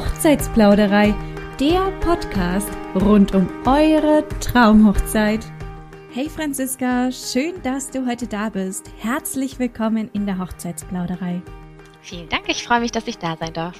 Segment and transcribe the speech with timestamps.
[0.00, 1.14] Hochzeitsplauderei,
[1.60, 5.44] der Podcast rund um eure Traumhochzeit.
[6.10, 8.90] Hey Franziska, schön, dass du heute da bist.
[8.96, 11.42] Herzlich willkommen in der Hochzeitsplauderei.
[12.00, 13.76] Vielen Dank, ich freue mich, dass ich da sein darf.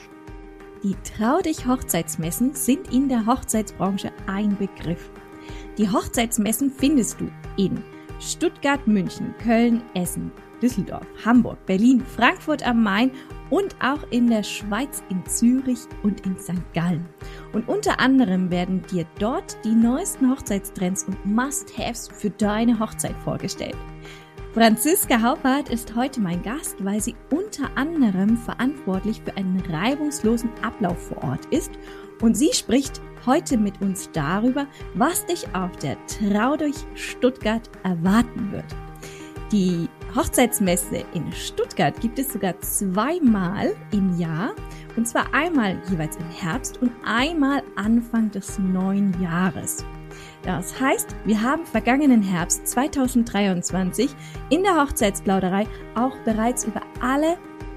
[0.82, 5.10] Die Trau dich Hochzeitsmessen sind in der Hochzeitsbranche ein Begriff.
[5.78, 7.82] Die Hochzeitsmessen findest du in
[8.20, 13.10] Stuttgart, München, Köln, Essen, Düsseldorf, Hamburg, Berlin, Frankfurt am Main
[13.50, 16.72] und auch in der Schweiz, in Zürich und in St.
[16.74, 17.06] Gallen.
[17.52, 23.76] Und unter anderem werden dir dort die neuesten Hochzeitstrends und Must-Haves für deine Hochzeit vorgestellt.
[24.52, 30.98] Franziska Haupert ist heute mein Gast, weil sie unter anderem verantwortlich für einen reibungslosen Ablauf
[31.06, 31.70] vor Ort ist
[32.20, 38.50] und sie spricht heute mit uns darüber, was dich auf der Trau durch Stuttgart erwarten
[38.50, 38.64] wird.
[39.52, 44.50] Die Hochzeitsmesse in Stuttgart gibt es sogar zweimal im Jahr.
[44.96, 49.84] Und zwar einmal jeweils im Herbst und einmal Anfang des neuen Jahres.
[50.42, 54.10] Das heißt, wir haben vergangenen Herbst 2023
[54.48, 57.36] in der Hochzeitsplauderei auch bereits über alle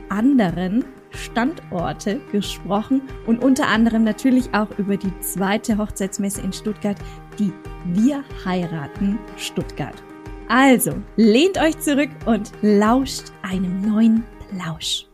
[0.09, 6.97] anderen Standorte gesprochen und unter anderem natürlich auch über die zweite Hochzeitsmesse in Stuttgart,
[7.37, 7.53] die
[7.85, 10.03] Wir heiraten Stuttgart.
[10.49, 15.05] Also, lehnt euch zurück und lauscht einem neuen Plausch.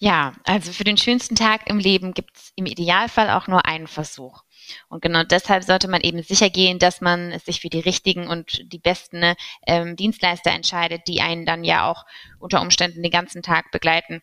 [0.00, 3.88] Ja, also für den schönsten Tag im Leben gibt es im Idealfall auch nur einen
[3.88, 4.44] Versuch.
[4.88, 8.72] Und genau deshalb sollte man eben sicher gehen, dass man sich für die richtigen und
[8.72, 9.34] die besten
[9.66, 12.04] ähm, Dienstleister entscheidet, die einen dann ja auch
[12.38, 14.22] unter Umständen den ganzen Tag begleiten.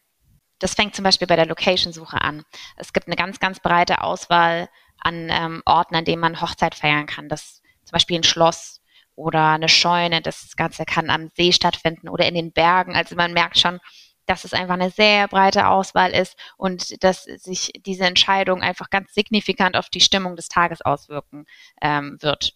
[0.60, 2.44] Das fängt zum Beispiel bei der Location-Suche an.
[2.78, 4.70] Es gibt eine ganz, ganz breite Auswahl
[5.00, 7.28] an ähm, Orten, an denen man Hochzeit feiern kann.
[7.28, 8.82] Das zum Beispiel ein Schloss
[9.16, 10.22] oder eine Scheune.
[10.22, 12.96] Das Ganze kann am See stattfinden oder in den Bergen.
[12.96, 13.80] Also man merkt schon,
[14.26, 19.14] dass es einfach eine sehr breite Auswahl ist und dass sich diese Entscheidung einfach ganz
[19.14, 21.46] signifikant auf die Stimmung des Tages auswirken
[21.82, 22.54] ähm, wird.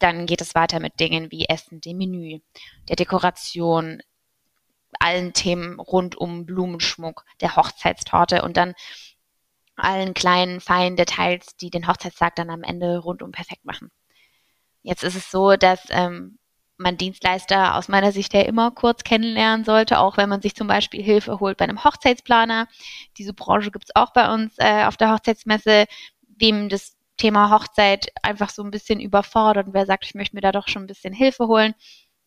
[0.00, 2.40] Dann geht es weiter mit Dingen wie Essen, dem Menü,
[2.88, 4.02] der Dekoration,
[4.98, 8.74] allen Themen rund um Blumenschmuck, der Hochzeitstorte und dann
[9.76, 13.90] allen kleinen, feinen Details, die den Hochzeitstag dann am Ende rundum perfekt machen.
[14.84, 16.38] Jetzt ist es so, dass ähm,
[16.76, 20.66] man Dienstleister aus meiner Sicht ja immer kurz kennenlernen sollte, auch wenn man sich zum
[20.66, 22.68] Beispiel Hilfe holt bei einem Hochzeitsplaner.
[23.16, 25.86] Diese Branche gibt es auch bei uns äh, auf der Hochzeitsmesse,
[26.36, 30.42] wem das Thema Hochzeit einfach so ein bisschen überfordert und wer sagt, ich möchte mir
[30.42, 31.74] da doch schon ein bisschen Hilfe holen,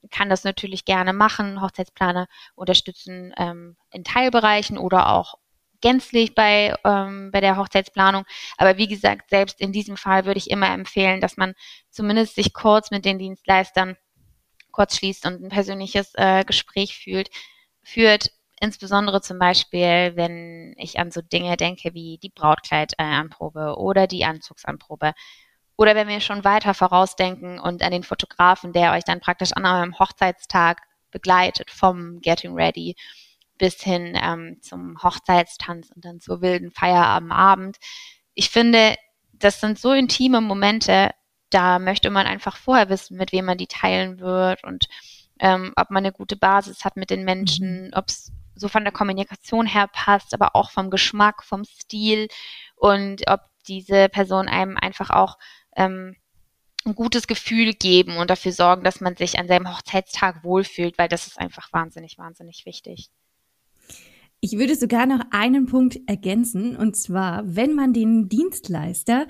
[0.09, 1.61] kann das natürlich gerne machen.
[1.61, 5.35] Hochzeitsplaner unterstützen ähm, in Teilbereichen oder auch
[5.81, 8.25] gänzlich bei, ähm, bei der Hochzeitsplanung.
[8.57, 11.53] Aber wie gesagt, selbst in diesem Fall würde ich immer empfehlen, dass man
[11.89, 13.95] zumindest sich kurz mit den Dienstleistern
[14.71, 17.29] kurz schließt und ein persönliches äh, Gespräch fühlt,
[17.83, 18.31] führt.
[18.59, 25.13] Insbesondere zum Beispiel, wenn ich an so Dinge denke wie die Brautkleidanprobe oder die Anzugsanprobe.
[25.77, 29.65] Oder wenn wir schon weiter vorausdenken und an den Fotografen, der euch dann praktisch an
[29.65, 32.95] eurem Hochzeitstag begleitet, vom Getting Ready
[33.57, 37.77] bis hin ähm, zum Hochzeitstanz und dann zur wilden Feier am Abend.
[38.33, 38.95] Ich finde,
[39.33, 41.11] das sind so intime Momente,
[41.49, 44.87] da möchte man einfach vorher wissen, mit wem man die teilen wird und
[45.39, 47.91] ähm, ob man eine gute Basis hat mit den Menschen, mhm.
[47.93, 52.27] ob es so von der Kommunikation her passt, aber auch vom Geschmack, vom Stil
[52.75, 55.37] und ob diese Person einem einfach auch
[55.75, 56.15] ähm,
[56.85, 61.09] ein gutes Gefühl geben und dafür sorgen, dass man sich an seinem Hochzeitstag wohlfühlt, weil
[61.09, 63.09] das ist einfach wahnsinnig, wahnsinnig wichtig.
[64.39, 69.25] Ich würde sogar noch einen Punkt ergänzen, und zwar, wenn man den Dienstleister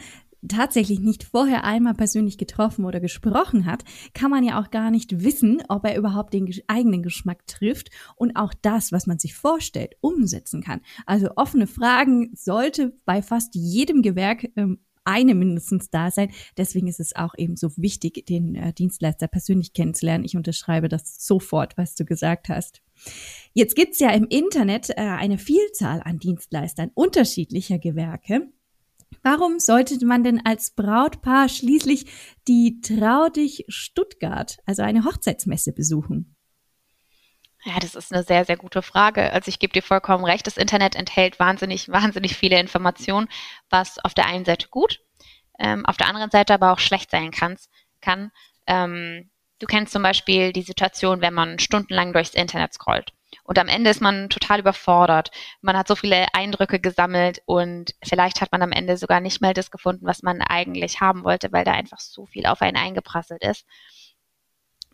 [0.48, 3.84] tatsächlich nicht vorher einmal persönlich getroffen oder gesprochen hat,
[4.14, 8.36] kann man ja auch gar nicht wissen, ob er überhaupt den eigenen Geschmack trifft und
[8.36, 10.82] auch das, was man sich vorstellt, umsetzen kann.
[11.06, 16.32] Also offene Fragen sollte bei fast jedem Gewerk ähm, eine mindestens da sein.
[16.58, 20.26] Deswegen ist es auch eben so wichtig, den äh, Dienstleister persönlich kennenzulernen.
[20.26, 22.82] Ich unterschreibe das sofort, was du gesagt hast.
[23.54, 28.52] Jetzt gibt's ja im Internet äh, eine Vielzahl an Dienstleistern unterschiedlicher Gewerke.
[29.24, 32.06] Warum sollte man denn als Brautpaar schließlich
[32.48, 36.36] die Trau dich Stuttgart, also eine Hochzeitsmesse, besuchen?
[37.64, 39.34] Ja, das ist eine sehr, sehr gute Frage.
[39.34, 43.28] Also ich gebe dir vollkommen recht, das Internet enthält wahnsinnig, wahnsinnig viele Informationen,
[43.70, 45.02] was auf der einen Seite gut,
[45.60, 47.58] ähm, auf der anderen Seite aber auch schlecht sein kann.
[48.00, 48.32] kann.
[48.68, 49.30] Ähm,
[49.60, 53.12] du kennst zum Beispiel die Situation, wenn man stundenlang durchs Internet scrollt.
[53.44, 55.32] Und am Ende ist man total überfordert.
[55.62, 59.54] Man hat so viele Eindrücke gesammelt und vielleicht hat man am Ende sogar nicht mal
[59.54, 63.44] das gefunden, was man eigentlich haben wollte, weil da einfach so viel auf einen eingeprasselt
[63.44, 63.66] ist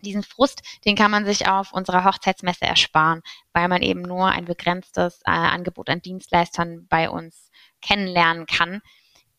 [0.03, 3.21] diesen Frust, den kann man sich auf unserer Hochzeitsmesse ersparen,
[3.53, 7.49] weil man eben nur ein begrenztes äh, Angebot an Dienstleistern bei uns
[7.81, 8.81] kennenlernen kann.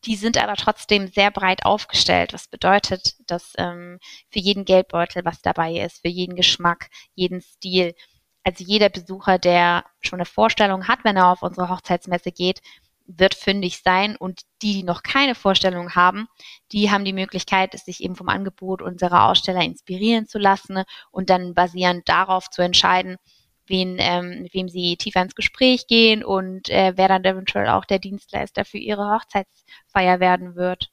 [0.05, 3.99] Die sind aber trotzdem sehr breit aufgestellt, was bedeutet, dass ähm,
[4.29, 7.95] für jeden Geldbeutel was dabei ist, für jeden Geschmack, jeden Stil.
[8.43, 12.61] Also jeder Besucher, der schon eine Vorstellung hat, wenn er auf unsere Hochzeitsmesse geht,
[13.07, 16.27] wird fündig sein und die, die noch keine Vorstellung haben,
[16.71, 21.53] die haben die Möglichkeit, sich eben vom Angebot unserer Aussteller inspirieren zu lassen und dann
[21.53, 23.17] basierend darauf zu entscheiden,
[23.67, 27.85] wen, ähm, mit wem sie tiefer ins Gespräch gehen und äh, wer dann eventuell auch
[27.85, 30.89] der Dienstleister für ihre Hochzeitsfeier werden wird.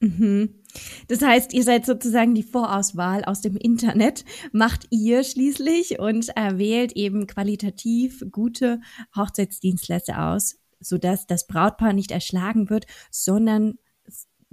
[0.00, 0.62] Mhm.
[1.08, 6.58] Das heißt, ihr seid sozusagen die Vorauswahl aus dem Internet, macht ihr schließlich und äh,
[6.58, 8.80] wählt eben qualitativ gute
[9.16, 13.78] Hochzeitsdienstleister aus, sodass das Brautpaar nicht erschlagen wird, sondern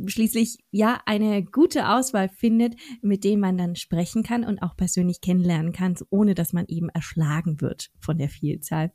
[0.06, 5.22] schließlich ja eine gute Auswahl findet, mit dem man dann sprechen kann und auch persönlich
[5.22, 8.92] kennenlernen kann, ohne dass man eben erschlagen wird von der Vielzahl.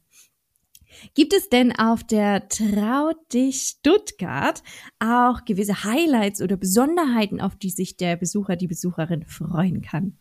[1.15, 4.63] Gibt es denn auf der Trau dich Stuttgart
[4.99, 10.19] auch gewisse Highlights oder Besonderheiten, auf die sich der Besucher, die Besucherin freuen kann?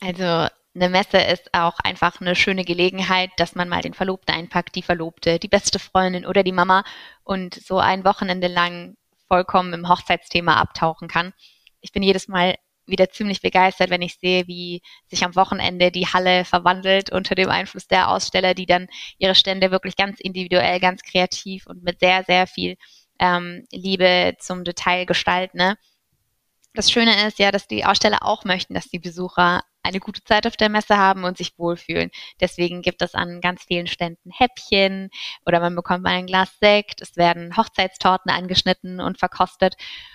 [0.00, 4.74] Also eine Messe ist auch einfach eine schöne Gelegenheit, dass man mal den Verlobten einpackt,
[4.74, 6.82] die Verlobte, die beste Freundin oder die Mama
[7.24, 8.96] und so ein Wochenende lang
[9.32, 11.32] vollkommen im Hochzeitsthema abtauchen kann.
[11.80, 16.06] Ich bin jedes Mal wieder ziemlich begeistert, wenn ich sehe, wie sich am Wochenende die
[16.06, 21.02] Halle verwandelt unter dem Einfluss der Aussteller, die dann ihre Stände wirklich ganz individuell, ganz
[21.02, 22.76] kreativ und mit sehr, sehr viel
[23.18, 25.56] ähm, Liebe zum Detail gestalten.
[25.56, 25.78] Ne?
[26.74, 30.46] Das Schöne ist ja, dass die Aussteller auch möchten, dass die Besucher eine gute Zeit
[30.46, 32.10] auf der Messe haben und sich wohlfühlen.
[32.40, 35.10] Deswegen gibt es an ganz vielen Ständen Häppchen
[35.44, 37.02] oder man bekommt mal ein Glas Sekt.
[37.02, 39.74] Es werden Hochzeitstorten angeschnitten und verkostet.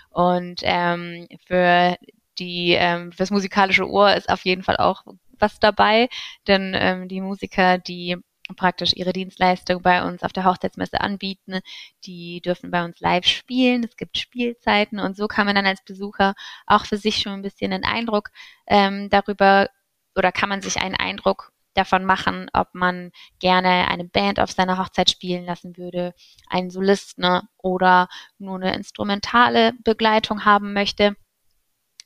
[0.10, 1.96] Und ähm, für
[2.40, 5.04] die ähm, fürs musikalische Ohr ist auf jeden Fall auch
[5.40, 6.10] was dabei,
[6.48, 8.18] denn ähm, die Musiker, die
[8.56, 11.60] praktisch ihre Dienstleistung bei uns auf der Hochzeitsmesse anbieten.
[12.06, 13.84] Die dürfen bei uns live spielen.
[13.84, 16.36] Es gibt Spielzeiten und so kann man dann als Besucher
[16.66, 18.30] auch für sich schon ein bisschen einen Eindruck
[18.68, 19.70] ähm, darüber
[20.16, 24.78] oder kann man sich einen Eindruck davon machen, ob man gerne eine Band auf seiner
[24.80, 26.14] Hochzeit spielen lassen würde,
[26.50, 28.08] einen Solisten ne, oder
[28.40, 31.16] nur eine instrumentale Begleitung haben möchte.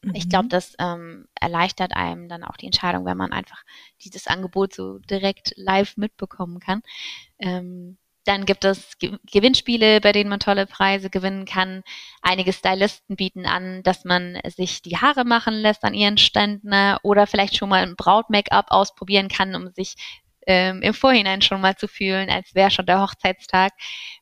[0.01, 0.15] Mhm.
[0.15, 3.63] Ich glaube, das ähm, erleichtert einem dann auch die Entscheidung, wenn man einfach
[4.03, 6.81] dieses Angebot so direkt live mitbekommen kann.
[7.39, 11.81] Ähm, dann gibt es Gewinnspiele, bei denen man tolle Preise gewinnen kann.
[12.21, 16.99] Einige Stylisten bieten an, dass man sich die Haare machen lässt an ihren Ständen ne,
[17.01, 19.95] oder vielleicht schon mal ein Braut-Make-up ausprobieren kann, um sich
[20.47, 23.73] ähm, im Vorhinein schon mal zu fühlen, als wäre schon der Hochzeitstag.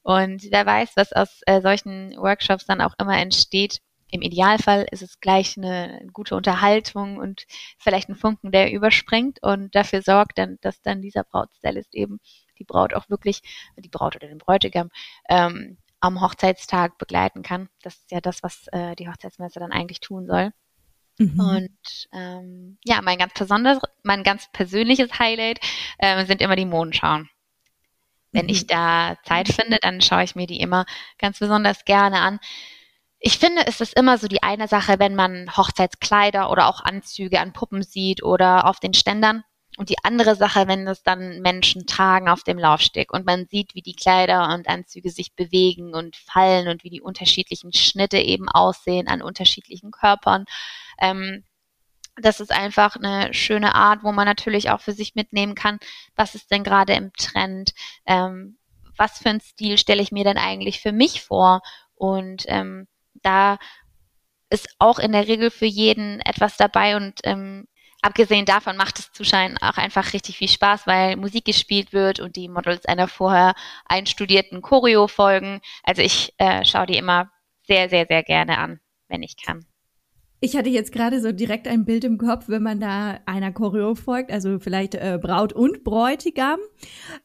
[0.01, 3.79] Und wer weiß, was aus äh, solchen Workshops dann auch immer entsteht.
[4.11, 7.45] Im Idealfall ist es gleich eine gute Unterhaltung und
[7.77, 12.19] vielleicht ein Funken, der überspringt und dafür sorgt dann, dass dann dieser Brautstylist eben
[12.57, 13.41] die Braut auch wirklich,
[13.77, 14.89] die Braut oder den Bräutigam,
[15.29, 17.69] ähm, am Hochzeitstag begleiten kann.
[17.81, 20.51] Das ist ja das, was äh, die Hochzeitsmesse dann eigentlich tun soll.
[21.17, 21.39] Mhm.
[21.39, 25.59] Und ähm, ja, mein ganz besonderes, mein ganz persönliches Highlight
[25.97, 27.29] äh, sind immer die Mondenschauen.
[28.31, 28.51] Wenn mhm.
[28.51, 30.85] ich da Zeit finde, dann schaue ich mir die immer
[31.17, 32.39] ganz besonders gerne an.
[33.19, 37.39] Ich finde, es ist immer so die eine Sache, wenn man Hochzeitskleider oder auch Anzüge
[37.39, 39.43] an Puppen sieht oder auf den Ständern.
[39.77, 43.75] Und die andere Sache, wenn es dann Menschen tragen auf dem Laufsteg und man sieht,
[43.75, 48.49] wie die Kleider und Anzüge sich bewegen und fallen und wie die unterschiedlichen Schnitte eben
[48.49, 50.45] aussehen an unterschiedlichen Körpern.
[50.99, 51.43] Ähm,
[52.21, 55.79] das ist einfach eine schöne Art, wo man natürlich auch für sich mitnehmen kann,
[56.15, 57.73] was ist denn gerade im Trend,
[58.05, 58.57] ähm,
[58.97, 61.61] was für einen Stil stelle ich mir denn eigentlich für mich vor
[61.95, 62.87] und ähm,
[63.23, 63.57] da
[64.49, 67.67] ist auch in der Regel für jeden etwas dabei und ähm,
[68.01, 72.35] abgesehen davon macht es Zuschauen auch einfach richtig viel Spaß, weil Musik gespielt wird und
[72.35, 73.53] die Models einer vorher
[73.85, 75.61] einstudierten Choreo folgen.
[75.83, 77.31] Also ich äh, schaue die immer
[77.67, 79.68] sehr, sehr, sehr gerne an, wenn ich kann.
[80.41, 83.93] Ich hatte jetzt gerade so direkt ein Bild im Kopf, wenn man da einer Choreo
[83.93, 86.59] folgt, also vielleicht äh, Braut und Bräutigam,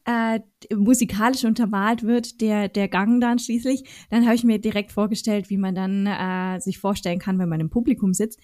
[0.05, 0.41] äh,
[0.75, 5.57] musikalisch untermalt wird, der, der Gang dann schließlich, dann habe ich mir direkt vorgestellt, wie
[5.57, 8.41] man dann äh, sich vorstellen kann, wenn man im Publikum sitzt,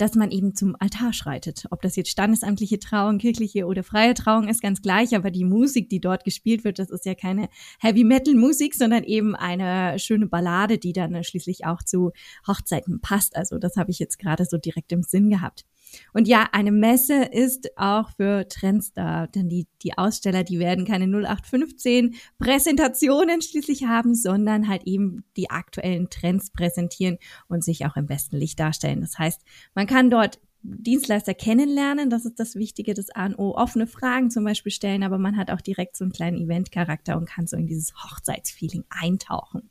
[0.00, 1.66] dass man eben zum Altar schreitet.
[1.70, 5.88] Ob das jetzt standesamtliche Trauung, kirchliche oder freie Trauung ist, ganz gleich, aber die Musik,
[5.90, 7.48] die dort gespielt wird, das ist ja keine
[7.80, 12.12] Heavy Metal Musik, sondern eben eine schöne Ballade, die dann schließlich auch zu
[12.46, 13.36] Hochzeiten passt.
[13.36, 15.64] Also das habe ich jetzt gerade so direkt im Sinn gehabt.
[16.12, 20.84] Und ja, eine Messe ist auch für Trends da, denn die, die Aussteller, die werden
[20.84, 27.18] keine 0815 Präsentationen schließlich haben, sondern halt eben die aktuellen Trends präsentieren
[27.48, 29.00] und sich auch im besten Licht darstellen.
[29.00, 29.42] Das heißt,
[29.74, 34.30] man kann dort Dienstleister kennenlernen, das ist das Wichtige, das A und O, offene Fragen
[34.30, 37.56] zum Beispiel stellen, aber man hat auch direkt so einen kleinen Eventcharakter und kann so
[37.56, 39.70] in dieses Hochzeitsfeeling eintauchen.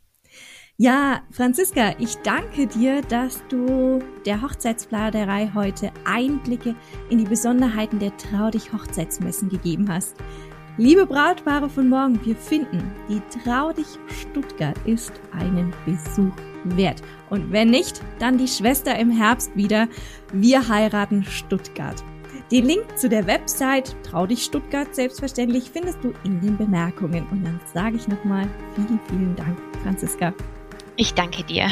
[0.82, 6.74] Ja, Franziska, ich danke dir, dass du der Hochzeitspladerei heute Einblicke
[7.10, 10.16] in die Besonderheiten der Trau dich Hochzeitsmessen gegeben hast.
[10.78, 16.32] Liebe Brautpaare von morgen, wir finden, die Trau dich Stuttgart ist einen Besuch
[16.64, 17.02] wert.
[17.30, 19.90] Und wenn nicht, dann die Schwester im Herbst wieder.
[20.32, 22.02] Wir heiraten Stuttgart.
[22.54, 27.28] Den Link zu der Website Trau dich Stuttgart selbstverständlich findest du in den Bemerkungen.
[27.32, 30.34] Und dann sage ich nochmal vielen, vielen Dank, Franziska.
[31.00, 31.70] Ich danke dir.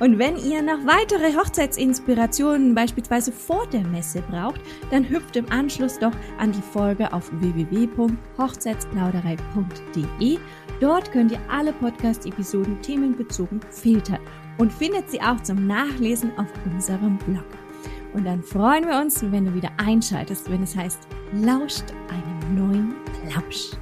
[0.00, 6.00] Und wenn ihr noch weitere Hochzeitsinspirationen beispielsweise vor der Messe braucht, dann hüpft im Anschluss
[6.00, 10.38] doch an die Folge auf www.hochzeitsplauderei.de.
[10.80, 14.18] Dort könnt ihr alle Podcast-Episoden themenbezogen filtern
[14.58, 17.46] und findet sie auch zum Nachlesen auf unserem Blog.
[18.12, 22.92] Und dann freuen wir uns, wenn du wieder einschaltest, wenn es heißt, lauscht einem neuen
[23.22, 23.76] Plausch.